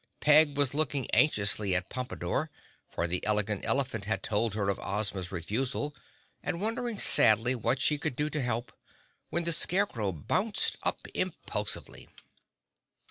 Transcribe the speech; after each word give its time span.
Peg 0.19 0.57
was 0.57 0.73
looking 0.73 1.07
anxiously 1.11 1.75
at 1.75 1.87
Pompadore, 1.89 2.49
for 2.89 3.05
the 3.05 3.23
Elegant 3.23 3.63
Elephant 3.63 4.05
had 4.05 4.23
told 4.23 4.55
her 4.55 4.67
of 4.67 4.79
Ozma's 4.79 5.31
refusal, 5.31 5.95
and 6.41 6.59
wondering 6.59 6.97
sadly 6.97 7.53
what 7.53 7.79
she 7.79 7.99
could 7.99 8.15
do 8.15 8.27
to 8.27 8.41
help, 8.41 8.71
when 9.29 9.43
the 9.43 9.51
Scarecrow 9.53 10.11
bounced 10.11 10.79
up 10.81 11.07
impulsively. 11.13 12.09